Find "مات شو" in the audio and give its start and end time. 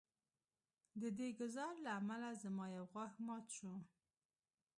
3.27-3.73